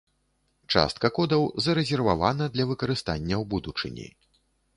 [0.75, 4.07] Частка кодаў зарэзервавана для выкарыстання ў будучыні.